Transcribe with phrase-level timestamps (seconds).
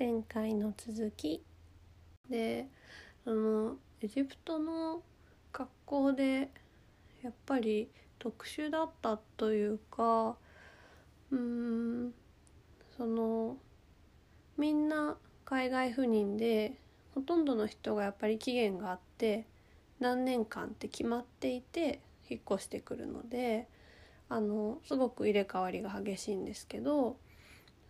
[0.00, 1.42] 前回の続き。
[2.30, 2.66] で
[3.26, 5.02] あのエジプトの
[5.52, 6.50] 学校で
[7.22, 10.38] やっぱり特殊だったというか
[11.30, 12.14] うーん
[12.96, 13.58] その
[14.56, 16.78] みんな海外赴任で
[17.14, 19.44] ほとんどの人がやっぱり期限があって
[19.98, 23.68] 何年間って決まっていて引っ越してくるので
[24.30, 27.18] あのすごく入れ替わりが激しいんですけど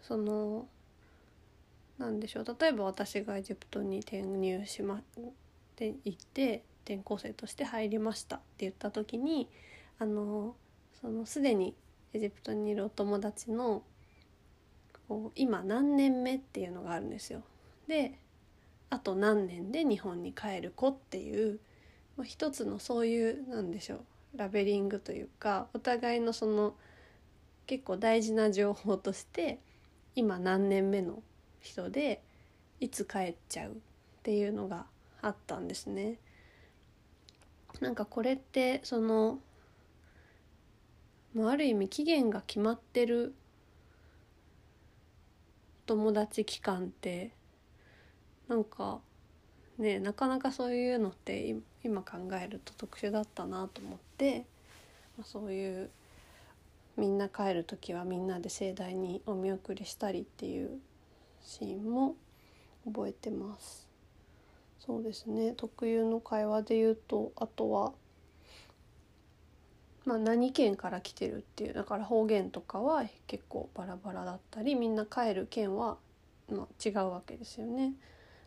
[0.00, 0.68] その
[1.98, 5.02] なんでしょう例えば私がエジプトに転入しまっ
[5.76, 9.48] て行って転校生として入りましたって言った時に
[9.98, 10.54] あの
[11.00, 11.74] そのすでに
[12.12, 13.82] エジプトにいるお友達の
[15.08, 17.42] こう今何年目っていうのがあるんですよ。
[17.88, 18.18] で
[18.90, 21.58] あと何年で日本に帰る子っていう
[22.18, 23.96] まあ、一つのそういうなんでしょ
[24.34, 26.74] うラベリングというかお互いのその
[27.66, 29.60] 結構大事な情報として
[30.16, 31.22] 今何年目の
[31.60, 32.22] 人で
[32.80, 33.74] いつ帰っちゃうっ
[34.22, 34.86] ていうのが
[35.22, 36.16] あったんですね。
[37.80, 39.38] なんかこれってその、
[41.36, 43.34] あ、る意味期限が決まってる
[45.86, 47.30] 友達期間って
[48.48, 49.00] なんか
[49.78, 54.44] ねなかなかそういうのって今考えると特殊だったなと思って、
[55.16, 55.90] ま、そういう
[56.96, 60.78] みんな帰る時はみんなで盛大にお見送りしたりっていう
[61.42, 62.16] シーンも
[62.84, 63.88] 覚えてます。
[64.88, 67.92] そうですね特有の会話で言うとあとは、
[70.06, 75.98] まあ、何県から来てるっていうだから方言とかは結構バラバラだったりみんな帰る県は、
[76.50, 77.92] まあ、違うわけですよね。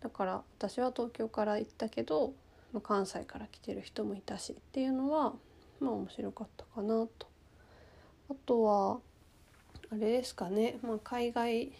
[0.00, 2.32] だから私は東京から行ったけど、
[2.72, 5.34] まあ、関西から来てる人もいたしっていうのは
[5.78, 7.28] まあ面白かったかなと。
[8.28, 8.98] あとは
[9.90, 11.70] あれですかね、まあ、海外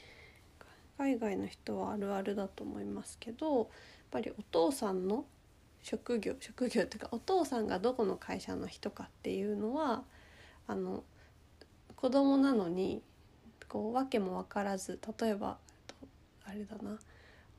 [0.98, 3.66] 海外の人はあるあるだと思いますけどやっ
[4.10, 5.24] ぱりお父さんの
[5.82, 10.02] 職業職業っていうかお父さんがどこの会社の人かっていうのは
[10.66, 11.04] あの
[11.96, 13.02] 子供なのに
[13.68, 15.58] こう訳も分からず例えば
[16.44, 16.98] あれだな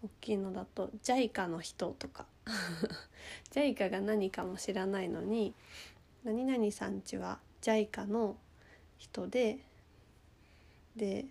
[0.03, 2.25] 大きいのだと JICA の人とか
[3.51, 5.53] JICA が何かも知らないのに
[6.23, 8.37] 「何々さんちは JICA の
[8.97, 9.59] 人で
[10.95, 11.25] で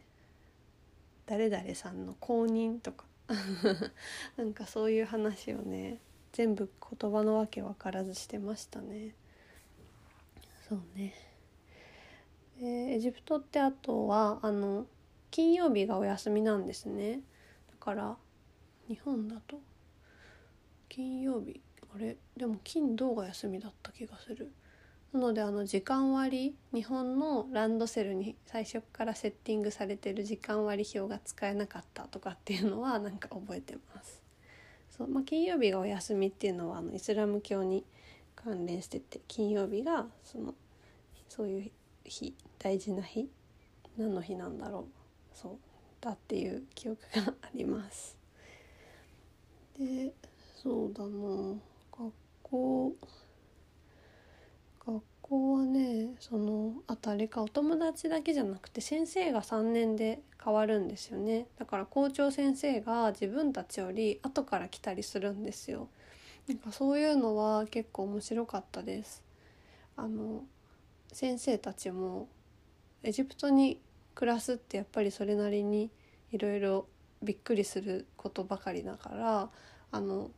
[1.27, 3.07] 誰々さんの公認」とか。
[4.37, 5.99] なんかそういう話をね
[6.33, 6.71] 全部
[7.01, 9.15] 言葉のわけ分からずしてましたね。
[10.69, 11.15] そうね。
[12.61, 14.87] えエジプトってあとはあの
[15.31, 17.21] 金曜日がお休みなんですね。
[17.71, 18.17] だから
[18.89, 19.59] 日本だと。
[20.89, 21.61] 金曜日
[21.95, 22.17] あれ？
[22.37, 24.53] でも金土が休みだった気がする。
[25.15, 34.21] なのであの時間割日本のランドセルに最初からセッティングされてる時間割表が使えなかったとかっていうのはなんか覚えてます。
[34.91, 37.85] そう、まあ、金曜日がお休みっていうのはあのイスラム教に
[38.35, 40.53] 関連してて金曜日がその
[41.29, 41.71] そういう
[42.05, 43.29] 日大事な日
[43.97, 44.85] 何の日なんだろう。
[45.33, 45.57] そう
[46.01, 48.19] だっていう記憶があります。
[49.79, 50.13] で
[50.61, 51.55] そうだな。
[51.97, 52.93] 学校
[54.87, 61.47] 学校はねそのあとあれかお友達だけじゃなくて先生が3年で変わるんですよね。
[61.59, 65.89] だから校長先生が自分たちより後から来たりするんですよ。
[66.47, 69.23] なんかそういうのは結構面白かったです。
[69.97, 70.45] あの
[71.13, 72.29] 先生たちも
[73.03, 73.81] エジプトに
[74.15, 75.91] 暮らすってやっぱりそれなりに
[76.33, 76.87] いろいろ
[77.23, 79.49] びっくりすることばかりだから
[79.93, 80.31] あの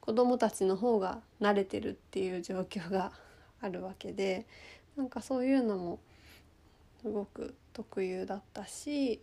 [0.00, 3.12] 子供たちの方が慣れてるっていう状況が
[3.60, 4.46] あるわけで
[4.96, 5.98] なんかそういうのも
[7.02, 9.20] すごく特有だったし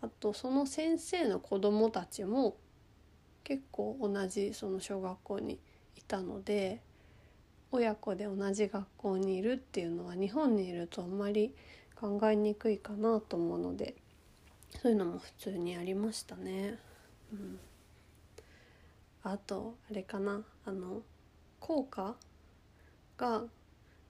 [0.00, 2.56] あとその先生の子供たちも
[3.44, 5.58] 結構同じその小学校に
[5.96, 6.80] いたので
[7.70, 11.54] 親子で同じ学校にいるっていうのは日本にいるとあんまり
[11.94, 13.94] 考えにくいかなと思うので
[14.82, 16.78] そういうのも普通にありましたね。
[17.32, 17.58] うん、
[19.22, 21.02] あとあれかなあの
[21.58, 22.14] 効果
[23.16, 23.44] が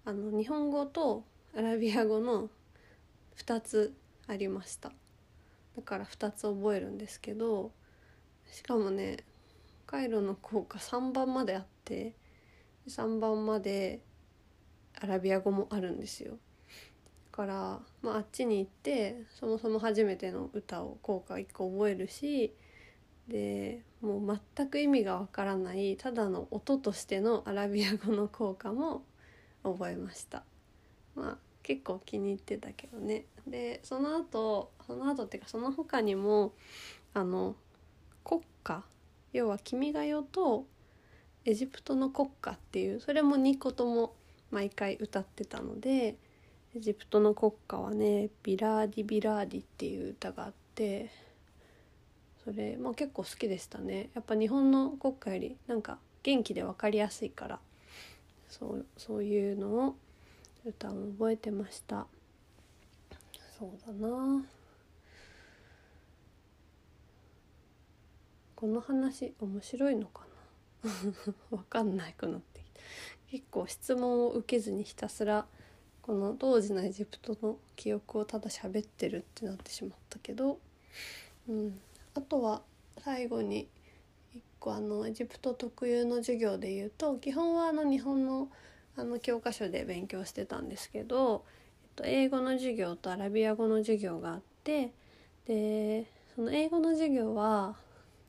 [0.09, 1.23] あの日本語と
[1.55, 2.49] アラビア語の
[3.37, 3.93] 2つ
[4.27, 4.91] ありました。
[5.77, 7.73] だから2つ覚えるんですけど
[8.51, 9.19] しかもね
[9.87, 12.15] カイロの効果3番まであって
[12.89, 14.01] 3番まで
[14.99, 16.39] アラビア語もあるんですよ。
[17.31, 22.55] だから、まあ、あっちに行ってそもそも初めての歌を効果1個覚えるし
[23.29, 29.03] でもう全く意味がわからないただの音としてのアラビア語の効果も
[29.63, 30.45] 覚えました。
[31.15, 33.27] まあ結構気に入ってたけどね。
[33.47, 36.53] でその後その後っていうかその他にも
[37.15, 37.57] あの
[38.25, 38.85] 国歌
[39.33, 40.67] 要は「君が代」と
[41.45, 44.15] エジプトの国歌っていうそれも2個とも
[44.51, 46.17] 毎回歌ってたので
[46.75, 51.11] エジプトの国歌はね「بلادي بلادي」っていう歌があって
[52.45, 54.11] それ、まあ、結構好きでしたね。
[54.15, 57.61] やっぱ日本の国歌よりなんか元気で分かりやすいから。
[58.49, 59.97] そうそういうのを
[60.65, 62.07] 歌を覚えてました。
[63.59, 64.45] そうだな。
[68.55, 70.23] この話面白いのか
[70.83, 70.91] な？
[71.57, 72.81] わかんないくなってきた。
[73.31, 75.47] 結構質問を受けずにひたすら
[76.03, 80.59] この当時のエジプトの記憶をただ喋ってるってなってしまったけど、
[81.49, 81.81] うん、
[82.15, 82.63] あとは
[83.05, 83.69] 最後に
[84.59, 88.49] 個あのエジプト特有の授業で言うと基本はあの日本の
[88.97, 91.45] あの教科書で勉強してたんですけど、
[91.85, 94.93] えっと、英語の授業とアラビア語の授業があって
[95.47, 97.77] でその英語の授業は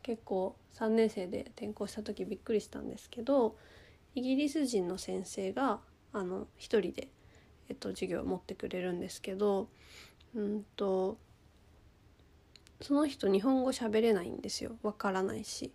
[0.04, 3.56] 結構3年生で転校した時びっくりしたんですけど
[4.14, 5.80] イギリス人の先生が
[6.14, 7.08] あの一人で、
[7.68, 9.70] えっと、授業を持ってくれるんですけど
[10.36, 11.18] うんと
[12.82, 14.78] その人日本語喋れないんですよ。
[14.84, 15.72] わからないし。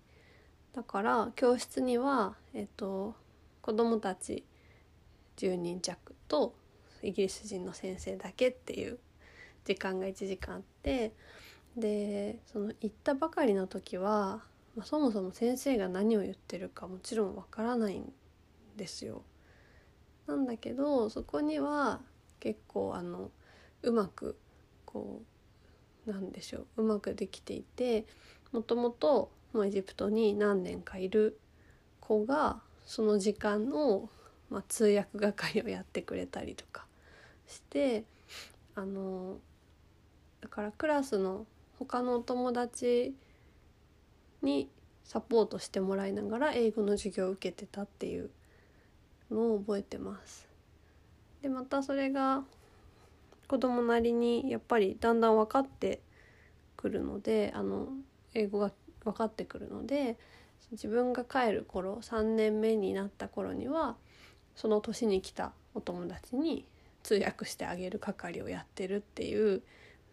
[0.74, 3.14] だから教室には、えっと、
[3.62, 4.44] 子供たち
[5.36, 6.54] 10人弱と
[7.02, 8.98] イギリス人の先生だけっていう
[9.64, 11.12] 時間が1時間あって
[11.76, 14.42] でその行ったばかりの時は、
[14.76, 18.12] まあ、そもそも先生が何を言ってるかもちろんわからないん
[18.76, 19.22] ですよ。
[20.26, 22.00] なんだけどそこには
[22.40, 23.30] 結構あの
[23.82, 24.38] うまく
[24.86, 25.22] こ
[26.06, 28.06] うなんでしょううまくできていて
[28.52, 29.30] もともと
[29.62, 31.38] エジプトに何年かいる
[32.00, 34.08] 子がその時間の、
[34.50, 36.86] まあ、通訳係をやってくれたりとか
[37.46, 38.04] して
[38.74, 39.36] あの
[40.40, 41.46] だからクラスの
[41.78, 43.14] 他のお友達
[44.42, 44.68] に
[45.04, 48.30] サポートしてもらいながら英語の授業を受けてたっていう
[49.30, 50.48] のを覚えてます。
[51.42, 52.42] でまたそれが
[53.48, 56.00] 子供なりにやっぱりだんだん分かって
[56.76, 57.88] くるのであの
[58.32, 58.70] 英語が
[59.04, 60.16] 分かってくるので
[60.72, 63.96] 自分が帰る頃3年目になった頃には
[64.56, 66.66] その年に来たお友達に
[67.02, 69.62] 通訳してあげる係をやってるっていう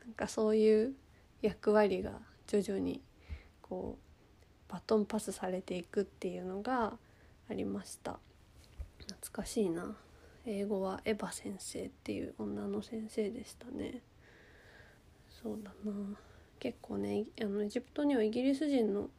[0.05, 0.93] なんかそういう
[1.41, 2.11] 役割が
[2.47, 3.01] 徐々に
[3.61, 6.93] こうバトンパスされていくっていうのが
[7.49, 8.19] ありました。
[8.99, 9.95] 懐かしいな。
[10.45, 14.01] 英語はエヴァ先生っていう女の先生でしたね。
[15.29, 16.30] そうだな。
[16.61, 19.09] 結構ねあのエジプトにはイギリス人の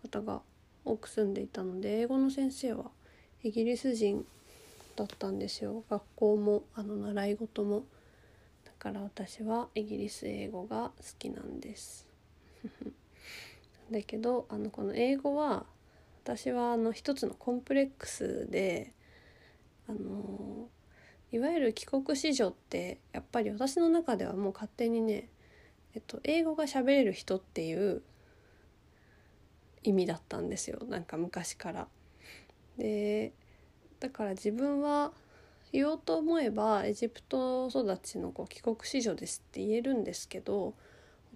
[0.00, 0.40] 方が
[0.84, 2.84] 多く住んでいたので英語の先生は
[3.42, 4.24] イギリス人
[4.94, 7.82] だったんですよ学校もあの習い事も
[8.64, 8.70] だ。
[8.78, 12.06] から私はイギリス英語が好きなんです
[13.90, 15.66] だけどあのこの英語は
[16.24, 18.92] 私はあの一つのコンプレックスで
[19.88, 20.68] あの
[21.32, 25.28] いわゆる帰国子女ってやっぱり私の中ではもう勝手にね、
[25.94, 28.02] えっと、英語が喋れる人っていう
[29.82, 31.88] 意味だったんですよなんか昔から。
[32.78, 33.32] で
[34.00, 35.12] だから自分は
[35.72, 40.74] 言おうと思えばエジプト育ちのこう帰国子女ですって言えるんですけどほ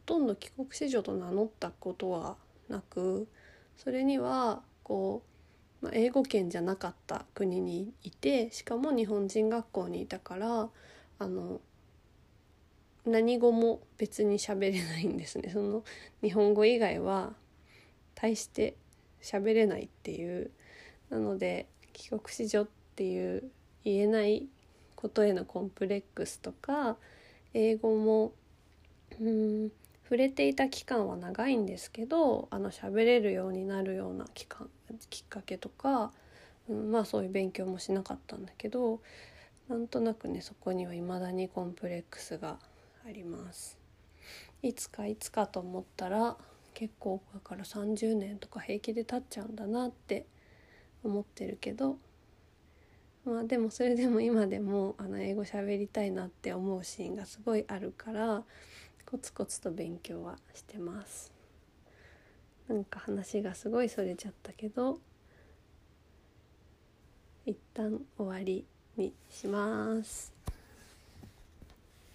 [0.05, 2.37] とんど帰国子女と名乗ったことは
[2.69, 3.28] なく
[3.76, 5.23] それにはこ
[5.83, 10.69] う、まあ、英語圏じゃなかった国にいてしかも日本人学校にいたから
[11.19, 11.61] あの
[13.06, 15.50] 何語も別に喋れないんですね。
[15.54, 15.84] その
[16.22, 17.34] 日本語以外は
[18.14, 18.76] 大して
[19.22, 20.50] 喋れないっていう。
[21.08, 23.50] なので帰国子女っていう
[23.84, 24.48] 言えない
[24.96, 26.96] ことへのコンプレックスとか
[27.54, 28.32] 英語も
[29.20, 29.70] うん
[30.02, 34.68] 触れていた期間は長いんですけどあの喋れるようになるような期間
[35.10, 36.12] きっかけとか、
[36.68, 39.00] うん、まあそういう勉強もしなかったんだけど
[39.68, 42.58] なんとなくねそこには未だにコンプレックスが
[43.06, 43.78] あります。
[44.62, 46.36] いつかいつかと思ったら
[46.75, 50.26] 結構だから30年とか平気で経っちゃうんだなって
[51.04, 51.98] 思ってるけど
[53.25, 58.42] まあでもそれでも今でもあの英語喋りたいなって思うシーンがすごいあるから
[59.04, 61.32] コツコツと勉強はしてます
[62.68, 64.98] なんか話がすごいそれちゃったけど
[67.46, 70.36] 一旦終わりにします